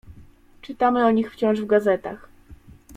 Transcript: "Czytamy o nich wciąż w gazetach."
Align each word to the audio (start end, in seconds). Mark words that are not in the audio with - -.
"Czytamy 0.61 1.05
o 1.05 1.11
nich 1.11 1.33
wciąż 1.33 1.61
w 1.61 1.65
gazetach." 1.65 2.29